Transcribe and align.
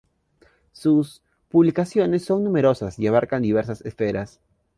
Sus 0.71 1.21
publicaciones 1.49 2.25
son 2.25 2.43
numerosas 2.43 2.97
y 2.97 3.05
abarcan 3.05 3.43
diversas 3.43 3.81
esferas. 3.85 4.39